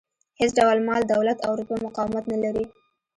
هېڅ 0.39 0.51
ډول 0.59 0.77
مال، 0.87 1.01
دولت 1.13 1.37
او 1.45 1.51
رتبه 1.59 1.77
مقاومت 1.87 2.23
نه 2.31 2.37
لري. 2.43 2.65